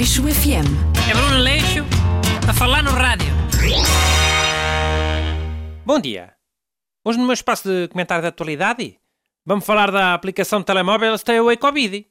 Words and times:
Leixo 0.00 0.22
FM. 0.22 0.64
É 1.10 1.14
Bruno 1.14 1.42
Leixo 1.42 1.84
a 2.48 2.54
falar 2.54 2.82
no 2.82 2.90
rádio. 2.90 3.28
Bom 5.84 6.00
dia. 6.00 6.32
Hoje 7.04 7.18
no 7.18 7.26
meu 7.26 7.34
espaço 7.34 7.68
de 7.68 7.86
comentário 7.88 8.22
da 8.22 8.28
atualidade, 8.28 8.98
vamos 9.44 9.66
falar 9.66 9.90
da 9.90 10.14
aplicação 10.14 10.60
de 10.60 10.64
telemóvel 10.64 11.18
Stay 11.18 11.36
Away 11.36 11.58
Covid. 11.58 12.06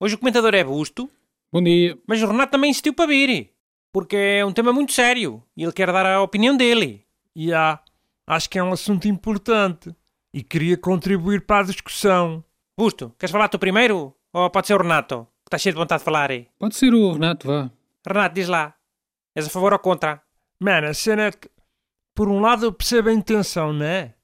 Hoje 0.00 0.16
o 0.16 0.18
comentador 0.18 0.56
é 0.56 0.64
Busto, 0.64 1.08
Bom 1.52 1.62
dia. 1.62 1.96
mas 2.04 2.20
o 2.20 2.26
Renato 2.26 2.50
também 2.50 2.70
insistiu 2.70 2.94
para 2.94 3.06
vir, 3.06 3.52
porque 3.92 4.16
é 4.16 4.44
um 4.44 4.52
tema 4.52 4.72
muito 4.72 4.92
sério 4.92 5.40
e 5.56 5.62
ele 5.62 5.72
quer 5.72 5.92
dar 5.92 6.06
a 6.06 6.22
opinião 6.22 6.56
dele. 6.56 7.06
E 7.36 7.54
há, 7.54 7.78
acho 8.26 8.50
que 8.50 8.58
é 8.58 8.62
um 8.64 8.72
assunto 8.72 9.06
importante 9.06 9.94
e 10.34 10.42
queria 10.42 10.76
contribuir 10.76 11.46
para 11.46 11.60
a 11.60 11.68
discussão. 11.68 12.42
Busto, 12.76 13.14
queres 13.16 13.30
falar 13.30 13.46
tu 13.46 13.56
primeiro? 13.56 14.16
Ou 14.32 14.50
pode 14.50 14.66
ser 14.66 14.74
o 14.74 14.82
Renato, 14.82 15.28
que 15.50 15.56
está 15.56 15.58
cheio 15.58 15.74
de 15.74 15.78
vontade 15.80 16.00
de 16.00 16.04
falar 16.04 16.30
aí? 16.30 16.46
Pode 16.58 16.76
ser 16.76 16.94
o 16.94 17.12
Renato, 17.12 17.46
vá. 17.48 17.70
Renato, 18.06 18.34
diz 18.34 18.48
lá. 18.48 18.74
És 19.34 19.46
a 19.46 19.50
favor 19.50 19.72
ou 19.72 19.78
contra? 19.78 20.22
Mano, 20.60 20.86
a 20.88 20.94
cena 20.94 21.24
é 21.24 21.32
que, 21.32 21.50
por 22.14 22.28
um 22.28 22.40
lado, 22.40 22.66
eu 22.66 22.72
percebo 22.72 23.08
a 23.08 23.12
intenção, 23.12 23.72
não 23.72 23.84
é? 23.84 24.14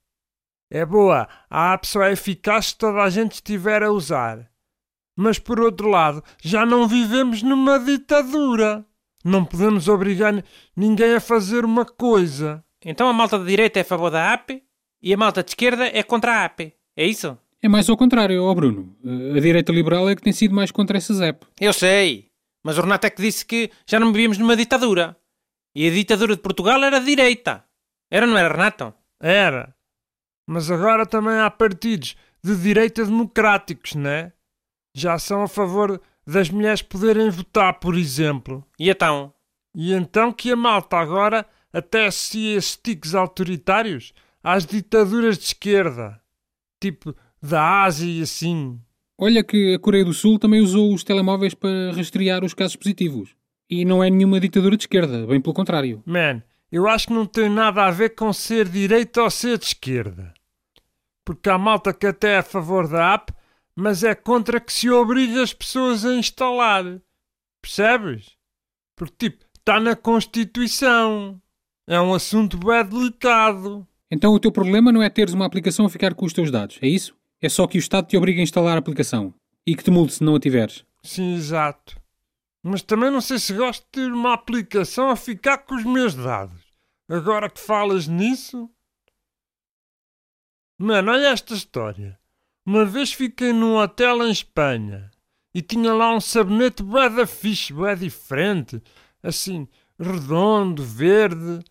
É 0.70 0.84
boa, 0.84 1.28
a 1.48 1.72
app 1.74 1.86
só 1.86 2.02
é 2.02 2.12
eficaz 2.12 2.66
se 2.66 2.76
toda 2.78 3.02
a 3.02 3.10
gente 3.10 3.32
estiver 3.34 3.82
a 3.82 3.90
usar. 3.90 4.50
Mas, 5.16 5.38
por 5.38 5.60
outro 5.60 5.88
lado, 5.88 6.22
já 6.42 6.66
não 6.66 6.86
vivemos 6.88 7.42
numa 7.42 7.78
ditadura. 7.78 8.84
Não 9.24 9.44
podemos 9.44 9.88
obrigar 9.88 10.32
ni- 10.32 10.44
ninguém 10.76 11.14
a 11.14 11.20
fazer 11.20 11.64
uma 11.64 11.84
coisa. 11.84 12.62
Então 12.84 13.08
a 13.08 13.12
malta 13.12 13.38
da 13.38 13.44
direita 13.44 13.78
é 13.80 13.82
a 13.82 13.84
favor 13.84 14.10
da 14.10 14.32
app 14.32 14.62
e 15.02 15.14
a 15.14 15.16
malta 15.16 15.42
de 15.42 15.50
esquerda 15.50 15.86
é 15.86 16.02
contra 16.02 16.32
a 16.32 16.44
app. 16.44 16.72
É 16.96 17.04
isso? 17.06 17.36
É 17.66 17.68
mais 17.68 17.90
ao 17.90 17.96
contrário, 17.96 18.44
ó 18.44 18.54
Bruno. 18.54 18.96
A 19.34 19.40
direita 19.40 19.72
liberal 19.72 20.08
é 20.08 20.14
que 20.14 20.22
tem 20.22 20.32
sido 20.32 20.54
mais 20.54 20.70
contra 20.70 20.96
essas 20.96 21.20
apps. 21.20 21.48
Eu 21.60 21.72
sei, 21.72 22.30
mas 22.64 22.78
o 22.78 22.80
Renato 22.80 23.08
é 23.08 23.10
que 23.10 23.20
disse 23.20 23.44
que 23.44 23.72
já 23.84 23.98
não 23.98 24.12
vivíamos 24.12 24.38
numa 24.38 24.54
ditadura. 24.54 25.16
E 25.74 25.88
a 25.88 25.90
ditadura 25.90 26.36
de 26.36 26.42
Portugal 26.42 26.80
era 26.84 27.00
de 27.00 27.06
direita. 27.06 27.64
Era 28.08 28.24
não 28.24 28.38
era, 28.38 28.54
Renato? 28.54 28.94
Era. 29.20 29.74
Mas 30.48 30.70
agora 30.70 31.04
também 31.04 31.40
há 31.40 31.50
partidos 31.50 32.14
de 32.40 32.54
direita 32.54 33.04
democráticos, 33.04 33.96
não 33.96 34.10
é? 34.10 34.32
Já 34.94 35.18
são 35.18 35.42
a 35.42 35.48
favor 35.48 36.00
das 36.24 36.48
mulheres 36.48 36.82
poderem 36.82 37.28
votar, 37.30 37.80
por 37.80 37.96
exemplo. 37.96 38.64
E 38.78 38.88
então? 38.88 39.34
E 39.74 39.92
então 39.92 40.32
que 40.32 40.52
a 40.52 40.56
malta 40.56 40.98
agora 40.98 41.44
até 41.72 42.06
associa 42.06 42.58
esses 42.58 42.76
tiques 42.76 43.12
autoritários 43.12 44.14
às 44.40 44.64
ditaduras 44.64 45.36
de 45.36 45.46
esquerda. 45.46 46.22
Tipo, 46.80 47.16
da 47.42 47.84
Ásia 47.84 48.10
e 48.10 48.22
assim. 48.22 48.80
Olha 49.18 49.42
que 49.42 49.74
a 49.74 49.78
Coreia 49.78 50.04
do 50.04 50.12
Sul 50.12 50.38
também 50.38 50.60
usou 50.60 50.92
os 50.92 51.02
telemóveis 51.02 51.54
para 51.54 51.92
rastrear 51.94 52.44
os 52.44 52.54
casos 52.54 52.76
positivos. 52.76 53.34
E 53.68 53.84
não 53.84 54.02
é 54.02 54.10
nenhuma 54.10 54.38
ditadura 54.38 54.76
de 54.76 54.84
esquerda, 54.84 55.26
bem 55.26 55.40
pelo 55.40 55.54
contrário. 55.54 56.02
Man, 56.06 56.42
eu 56.70 56.86
acho 56.86 57.08
que 57.08 57.12
não 57.12 57.26
tem 57.26 57.48
nada 57.48 57.84
a 57.84 57.90
ver 57.90 58.10
com 58.10 58.32
ser 58.32 58.68
direita 58.68 59.22
ou 59.22 59.30
ser 59.30 59.58
de 59.58 59.66
esquerda. 59.66 60.34
Porque 61.24 61.48
há 61.48 61.58
malta 61.58 61.92
que 61.92 62.06
até 62.06 62.34
é 62.34 62.38
a 62.38 62.42
favor 62.42 62.86
da 62.86 63.14
app, 63.14 63.32
mas 63.74 64.04
é 64.04 64.14
contra 64.14 64.60
que 64.60 64.72
se 64.72 64.88
obrigue 64.90 65.40
as 65.40 65.52
pessoas 65.52 66.04
a 66.04 66.14
instalar. 66.14 66.84
Percebes? 67.60 68.36
Porque, 68.94 69.30
tipo, 69.30 69.44
está 69.58 69.80
na 69.80 69.96
Constituição. 69.96 71.40
É 71.86 72.00
um 72.00 72.14
assunto 72.14 72.56
bem 72.58 72.84
delicado. 72.84 73.86
Então 74.10 74.32
o 74.32 74.40
teu 74.40 74.52
problema 74.52 74.92
não 74.92 75.02
é 75.02 75.10
teres 75.10 75.34
uma 75.34 75.46
aplicação 75.46 75.86
a 75.86 75.90
ficar 75.90 76.14
com 76.14 76.24
os 76.24 76.32
teus 76.32 76.50
dados, 76.50 76.78
é 76.80 76.86
isso? 76.86 77.16
É 77.46 77.48
só 77.48 77.64
que 77.68 77.78
o 77.78 77.80
Estado 77.80 78.08
te 78.08 78.16
obriga 78.16 78.40
a 78.40 78.42
instalar 78.42 78.74
a 78.74 78.80
aplicação. 78.80 79.32
E 79.64 79.76
que 79.76 79.84
te 79.84 79.88
multe 79.92 80.14
se 80.14 80.24
não 80.24 80.34
a 80.34 80.40
tiveres. 80.40 80.84
Sim, 81.04 81.36
exato. 81.36 81.96
Mas 82.60 82.82
também 82.82 83.08
não 83.08 83.20
sei 83.20 83.38
se 83.38 83.54
gosto 83.54 83.84
de 83.84 83.90
ter 83.92 84.12
uma 84.12 84.34
aplicação 84.34 85.10
a 85.10 85.14
ficar 85.14 85.58
com 85.58 85.76
os 85.76 85.84
meus 85.84 86.12
dados. 86.12 86.60
Agora 87.08 87.48
que 87.48 87.60
falas 87.60 88.08
nisso. 88.08 88.68
Mano, 90.76 91.12
olha 91.12 91.28
esta 91.28 91.54
história. 91.54 92.18
Uma 92.66 92.84
vez 92.84 93.12
fiquei 93.12 93.52
num 93.52 93.76
hotel 93.76 94.26
em 94.26 94.32
Espanha 94.32 95.08
e 95.54 95.62
tinha 95.62 95.94
lá 95.94 96.12
um 96.12 96.20
sabonete 96.20 96.82
bué 96.82 97.08
da 97.08 97.28
fixe, 97.28 97.72
bué 97.72 97.94
diferente, 97.94 98.82
assim, 99.22 99.68
redondo, 99.96 100.82
verde. 100.82 101.64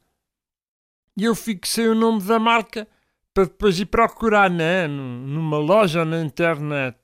E 1.18 1.26
eu 1.26 1.36
fixei 1.36 1.90
o 1.90 1.96
nome 1.96 2.24
da 2.24 2.40
marca 2.40 2.88
para 3.36 3.44
depois 3.44 3.78
ir 3.80 3.86
procurar, 3.88 4.50
né, 4.50 4.88
num- 4.88 5.28
numa 5.28 5.58
loja 5.58 6.00
ou 6.00 6.06
na 6.06 6.22
internet. 6.22 6.98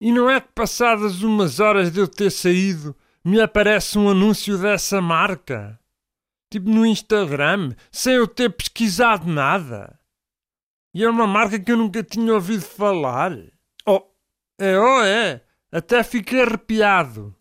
E 0.00 0.12
não 0.12 0.28
é 0.28 0.40
que 0.40 0.48
passadas 0.52 1.22
umas 1.22 1.60
horas 1.60 1.92
de 1.92 2.00
eu 2.00 2.08
ter 2.08 2.30
saído, 2.30 2.94
me 3.24 3.40
aparece 3.40 3.96
um 3.96 4.10
anúncio 4.10 4.58
dessa 4.58 5.00
marca? 5.00 5.80
Tipo 6.52 6.68
no 6.68 6.84
Instagram, 6.84 7.74
sem 7.92 8.14
eu 8.14 8.26
ter 8.26 8.50
pesquisado 8.50 9.26
nada. 9.26 9.98
E 10.92 11.02
é 11.02 11.08
uma 11.08 11.26
marca 11.26 11.58
que 11.58 11.70
eu 11.72 11.76
nunca 11.76 12.02
tinha 12.02 12.34
ouvido 12.34 12.62
falar. 12.62 13.32
Oh, 13.86 14.02
é, 14.60 14.78
oh, 14.78 15.02
é. 15.02 15.42
Até 15.72 16.02
fiquei 16.02 16.42
arrepiado. 16.42 17.34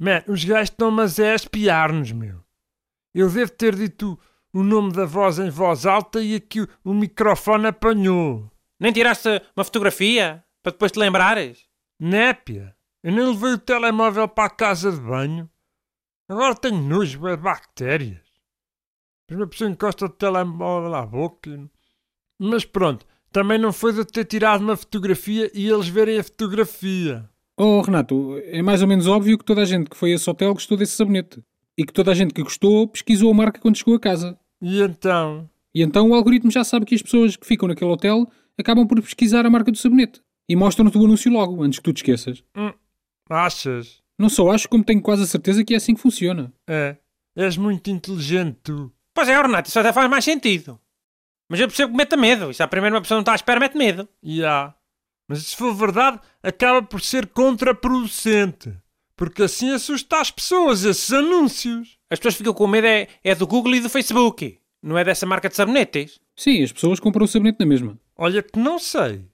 Man, 0.00 0.22
os 0.28 0.44
gajos 0.44 0.70
estão 0.70 0.90
mas 0.90 1.18
é 1.18 1.32
a 1.32 1.36
espiar-nos, 1.36 2.12
meu. 2.12 2.42
Eu 3.14 3.28
devo 3.30 3.52
ter 3.52 3.74
dito 3.76 4.18
o 4.54 4.62
nome 4.62 4.92
da 4.92 5.04
voz 5.04 5.40
em 5.40 5.50
voz 5.50 5.84
alta 5.84 6.22
e 6.22 6.36
aqui 6.36 6.60
o, 6.60 6.68
o 6.84 6.94
microfone 6.94 7.66
apanhou. 7.66 8.48
Nem 8.78 8.92
tiraste 8.92 9.28
uma 9.56 9.64
fotografia 9.64 10.44
para 10.62 10.70
depois 10.70 10.92
te 10.92 10.98
lembrares? 10.98 11.66
Népia, 11.98 12.74
eu 13.02 13.12
nem 13.12 13.26
levei 13.26 13.54
o 13.54 13.58
telemóvel 13.58 14.28
para 14.28 14.44
a 14.44 14.50
casa 14.50 14.92
de 14.92 15.00
banho. 15.00 15.50
Agora 16.28 16.54
tenho 16.54 16.80
nojo 16.80 17.18
de 17.18 17.36
bactérias. 17.36 18.22
Depois 19.28 19.40
uma 19.40 19.48
pessoa 19.48 19.70
encosta 19.70 20.06
o 20.06 20.08
telemóvel 20.08 20.94
à 20.94 21.04
boca. 21.04 21.68
Mas 22.38 22.64
pronto, 22.64 23.04
também 23.32 23.58
não 23.58 23.72
foi 23.72 23.92
de 23.92 24.04
ter 24.04 24.24
tirado 24.24 24.60
uma 24.62 24.76
fotografia 24.76 25.50
e 25.52 25.68
eles 25.68 25.88
verem 25.88 26.20
a 26.20 26.24
fotografia. 26.24 27.28
Oh 27.56 27.80
Renato, 27.80 28.38
é 28.44 28.62
mais 28.62 28.82
ou 28.82 28.88
menos 28.88 29.08
óbvio 29.08 29.36
que 29.36 29.44
toda 29.44 29.62
a 29.62 29.64
gente 29.64 29.90
que 29.90 29.96
foi 29.96 30.12
a 30.12 30.14
esse 30.14 30.30
hotel 30.30 30.54
gostou 30.54 30.76
desse 30.76 30.96
sabonete. 30.96 31.42
E 31.76 31.84
que 31.84 31.92
toda 31.92 32.12
a 32.12 32.14
gente 32.14 32.32
que 32.32 32.42
gostou 32.42 32.86
pesquisou 32.86 33.32
a 33.32 33.34
marca 33.34 33.60
quando 33.60 33.76
chegou 33.76 33.96
a 33.96 34.00
casa. 34.00 34.38
E 34.64 34.80
então? 34.80 35.48
E 35.74 35.82
então 35.82 36.08
o 36.08 36.14
algoritmo 36.14 36.50
já 36.50 36.64
sabe 36.64 36.86
que 36.86 36.94
as 36.94 37.02
pessoas 37.02 37.36
que 37.36 37.46
ficam 37.46 37.68
naquele 37.68 37.90
hotel 37.90 38.26
acabam 38.58 38.86
por 38.86 38.98
pesquisar 39.02 39.44
a 39.44 39.50
marca 39.50 39.70
do 39.70 39.76
sabonete. 39.76 40.22
E 40.48 40.56
mostram-te 40.56 40.96
o 40.96 41.04
anúncio 41.04 41.30
logo, 41.30 41.62
antes 41.62 41.78
que 41.78 41.84
tu 41.84 41.92
te 41.92 41.98
esqueças. 41.98 42.42
Achas? 43.28 44.02
Não 44.18 44.30
só 44.30 44.50
acho, 44.50 44.68
como 44.68 44.82
tenho 44.82 45.02
quase 45.02 45.22
a 45.22 45.26
certeza 45.26 45.62
que 45.62 45.74
é 45.74 45.76
assim 45.76 45.94
que 45.94 46.00
funciona. 46.00 46.50
É, 46.66 46.96
és 47.36 47.58
muito 47.58 47.90
inteligente 47.90 48.56
tu. 48.62 48.90
Pois 49.12 49.28
é, 49.28 49.36
Renato, 49.40 49.68
isso 49.68 49.78
até 49.78 49.92
faz 49.92 50.08
mais 50.08 50.24
sentido. 50.24 50.80
Mas 51.50 51.60
eu 51.60 51.68
percebo 51.68 51.92
que 51.92 51.98
meta 51.98 52.16
medo. 52.16 52.50
Isso 52.50 52.62
à 52.62 52.66
primeira 52.68 52.96
uma 52.96 53.02
pessoa 53.02 53.16
não 53.16 53.22
está 53.22 53.32
à 53.32 53.34
espera, 53.34 53.60
mete 53.60 53.76
medo. 53.76 54.08
E 54.22 54.42
há. 54.42 54.74
Mas 55.28 55.40
se 55.42 55.56
for 55.56 55.74
verdade, 55.74 56.20
acaba 56.42 56.82
por 56.82 57.02
ser 57.02 57.26
contraproducente. 57.26 58.74
Porque 59.14 59.42
assim 59.42 59.70
assusta 59.70 60.20
as 60.20 60.30
pessoas, 60.30 60.84
esses 60.84 61.12
anúncios. 61.12 61.98
As 62.14 62.20
pessoas 62.20 62.36
ficam 62.36 62.54
com 62.54 62.68
medo 62.68 62.86
é, 62.86 63.08
é 63.24 63.34
do 63.34 63.44
Google 63.44 63.74
e 63.74 63.80
do 63.80 63.90
Facebook. 63.90 64.56
Não 64.80 64.96
é 64.96 65.02
dessa 65.02 65.26
marca 65.26 65.48
de 65.48 65.56
sabonetes. 65.56 66.20
Sim, 66.36 66.62
as 66.62 66.70
pessoas 66.70 67.00
compram 67.00 67.24
o 67.24 67.28
sabonete 67.28 67.58
na 67.58 67.66
mesma. 67.66 67.98
Olha 68.16 68.40
que 68.40 68.56
não 68.56 68.78
sei. 68.78 69.24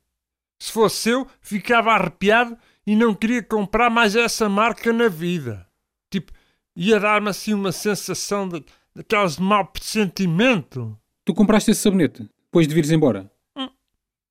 Se 0.59 0.73
fosse 0.73 1.11
eu, 1.11 1.27
ficava 1.43 1.93
arrepiado 1.93 2.57
e 2.87 2.97
não 2.97 3.15
queria 3.15 3.43
comprar 3.43 3.91
mais 3.91 4.17
essa 4.17 4.49
marca 4.49 4.95
na 4.95 5.09
vida. 5.09 5.67
Tipo, 6.11 6.33
ia 6.75 6.99
dar-me 6.99 7.29
assim 7.29 7.53
uma 7.53 7.71
sensação 7.71 8.49
de, 8.49 8.65
daquelas 8.97 9.37
de 9.37 9.43
mau 9.43 9.67
pressentimento. 9.67 10.99
Tu 11.27 11.35
compraste 11.35 11.73
esse 11.73 11.83
sabonete, 11.83 12.31
depois 12.47 12.67
de 12.67 12.75
vires 12.75 12.91
embora. 12.91 13.31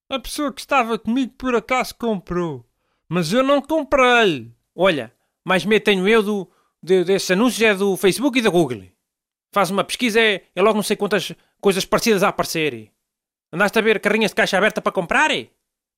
A 0.09 0.17
pessoa 0.17 0.51
que 0.51 0.61
estava 0.61 0.97
comigo 0.97 1.33
por 1.37 1.53
acaso 1.53 1.93
comprou. 1.93 2.65
Mas 3.07 3.31
eu 3.31 3.43
não 3.43 3.61
comprei. 3.61 4.51
Olha, 4.75 5.13
mais 5.45 5.63
medo 5.63 5.83
tenho 5.83 6.07
eu 6.07 6.23
do, 6.23 6.51
de, 6.81 7.03
desses 7.03 7.31
anúncios 7.31 7.61
é 7.61 7.73
do 7.73 7.95
Facebook 7.97 8.39
e 8.39 8.41
da 8.41 8.49
Google. 8.49 8.83
Faz 9.53 9.69
uma 9.69 9.83
pesquisa, 9.83 10.19
é, 10.19 10.43
é 10.55 10.61
logo 10.61 10.75
não 10.75 10.83
sei 10.83 10.95
quantas 10.95 11.33
coisas 11.59 11.85
parecidas 11.85 12.23
a 12.23 12.29
aparecer. 12.29 12.91
Andaste 13.51 13.79
a 13.79 13.81
ver 13.81 13.99
carrinhas 13.99 14.31
de 14.31 14.35
caixa 14.35 14.57
aberta 14.57 14.81
para 14.81 14.91
comprar? 14.91 15.31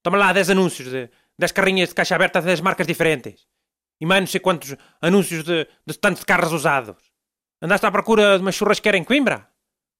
Toma 0.01 0.17
lá 0.17 0.31
10 0.33 0.51
anúncios 0.51 0.89
de, 0.89 1.09
das 1.37 1.51
carrinhas 1.51 1.89
de 1.89 1.95
caixa 1.95 2.15
aberta 2.15 2.41
das 2.41 2.61
marcas 2.61 2.87
diferentes. 2.87 3.45
E 3.99 4.05
mais 4.05 4.21
não 4.21 4.27
sei 4.27 4.39
quantos 4.39 4.75
anúncios 5.01 5.43
de, 5.43 5.67
de 5.85 5.97
tantos 5.99 6.21
de 6.21 6.25
carros 6.25 6.53
usados. 6.53 7.11
Andaste 7.61 7.85
à 7.85 7.91
procura 7.91 8.37
de 8.37 8.41
uma 8.41 8.51
churrasqueira 8.51 8.97
em 8.97 9.03
Coimbra? 9.03 9.47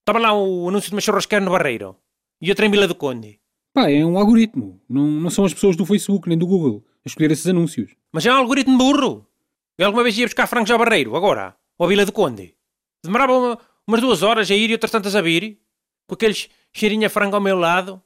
Toma 0.04 0.20
lá 0.20 0.34
o 0.34 0.68
anúncio 0.70 0.90
de 0.90 0.96
uma 0.96 1.02
churrasqueira 1.02 1.46
no 1.46 1.52
Barreiro. 1.52 1.96
E 2.42 2.50
outra 2.50 2.66
em 2.66 2.72
Vila 2.72 2.88
do 2.88 2.96
Conde. 2.96 3.40
Pá, 3.74 3.90
é 3.90 4.04
um 4.04 4.18
algoritmo. 4.18 4.82
Não, 4.90 5.06
não 5.06 5.30
são 5.30 5.46
as 5.46 5.54
pessoas 5.54 5.76
do 5.76 5.86
Facebook 5.86 6.28
nem 6.28 6.38
do 6.38 6.48
Google 6.48 6.84
a 7.06 7.08
escolher 7.08 7.32
esses 7.32 7.48
anúncios. 7.48 7.96
Mas 8.12 8.26
é 8.26 8.32
um 8.32 8.38
algoritmo 8.38 8.78
burro. 8.78 9.28
Eu 9.82 9.88
alguma 9.88 10.04
vez 10.04 10.16
ia 10.16 10.28
buscar 10.28 10.46
frangos 10.46 10.70
ao 10.70 10.78
Barreiro, 10.78 11.16
agora, 11.16 11.56
ou 11.80 11.88
à 11.88 11.90
Vila 11.90 12.06
do 12.06 12.12
Conde. 12.12 12.54
Demorava 13.04 13.34
uma- 13.34 13.58
umas 13.88 14.00
duas 14.00 14.22
horas 14.22 14.52
a 14.52 14.54
ir 14.54 14.70
e 14.70 14.74
outras 14.74 14.92
tantas 14.92 15.16
a 15.16 15.22
vir, 15.22 15.58
com 16.08 16.14
aqueles 16.14 16.50
cheirinho 16.72 17.08
a 17.08 17.10
frango 17.10 17.36
ao 17.36 17.42
meu 17.42 17.58
lado, 17.58 18.00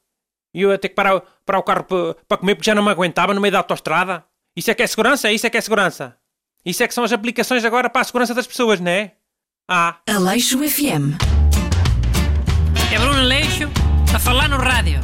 e 0.53 0.61
eu 0.61 0.71
ia 0.71 0.77
ter 0.77 0.87
que 0.87 0.95
parar, 0.95 1.19
parar 1.45 1.59
o 1.59 1.63
carro 1.63 1.83
para, 1.83 2.13
para 2.27 2.37
comer 2.37 2.55
porque 2.55 2.69
já 2.69 2.73
não 2.73 2.81
me 2.81 2.89
aguentava 2.91 3.33
no 3.33 3.41
meio 3.41 3.51
da 3.51 3.57
autostrada. 3.57 4.23
Isso 4.55 4.71
é 4.71 4.73
que 4.73 4.83
é 4.83 4.87
segurança? 4.87 5.29
Isso 5.33 5.45
é 5.45 5.49
que 5.49 5.57
é 5.57 5.61
segurança. 5.61 6.17
Isso 6.65 6.81
é 6.81 6.87
que 6.87 6.93
são 6.93 7.03
as 7.03 7.11
aplicações 7.11 7.65
agora 7.65 7.89
para 7.89 7.99
a 8.01 8.05
segurança 8.05 8.33
das 8.33 8.47
pessoas, 8.47 8.79
não 8.79 8.89
é? 8.89 9.11
Ah, 9.69 9.97
Aleixo 10.07 10.57
FM. 10.59 11.19
É 12.93 12.97
Bruno 12.97 13.21
Leixo 13.21 13.69
a 14.15 14.19
falar 14.19 14.47
no 14.47 14.55
rádio. 14.57 15.01